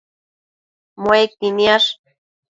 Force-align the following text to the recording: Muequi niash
Muequi 1.03 1.47
niash 1.57 1.87